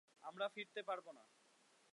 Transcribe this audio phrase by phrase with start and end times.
[0.23, 1.23] আমরা ফিরতে পারবো না।